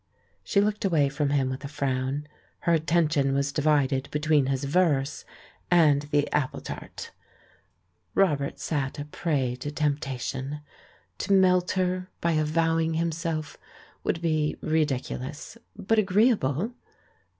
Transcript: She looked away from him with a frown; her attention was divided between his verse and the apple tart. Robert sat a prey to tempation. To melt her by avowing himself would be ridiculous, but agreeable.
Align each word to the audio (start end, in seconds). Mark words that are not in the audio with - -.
She 0.43 0.59
looked 0.59 0.83
away 0.83 1.09
from 1.09 1.29
him 1.29 1.51
with 1.51 1.63
a 1.63 1.67
frown; 1.67 2.27
her 2.61 2.73
attention 2.73 3.35
was 3.35 3.51
divided 3.51 4.09
between 4.09 4.47
his 4.47 4.63
verse 4.63 5.25
and 5.69 6.01
the 6.11 6.27
apple 6.33 6.59
tart. 6.59 7.11
Robert 8.15 8.57
sat 8.57 8.97
a 8.97 9.05
prey 9.05 9.55
to 9.57 9.69
tempation. 9.69 10.61
To 11.19 11.33
melt 11.33 11.73
her 11.73 12.09
by 12.19 12.31
avowing 12.31 12.95
himself 12.95 13.57
would 14.03 14.23
be 14.23 14.57
ridiculous, 14.61 15.55
but 15.77 15.99
agreeable. 15.99 16.73